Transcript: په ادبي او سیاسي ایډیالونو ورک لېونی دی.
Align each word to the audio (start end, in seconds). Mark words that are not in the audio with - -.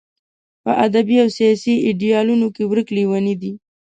په 0.63 0.71
ادبي 0.85 1.17
او 1.23 1.29
سیاسي 1.37 1.73
ایډیالونو 1.87 2.45
ورک 2.69 2.87
لېونی 2.95 3.35
دی. 3.41 3.53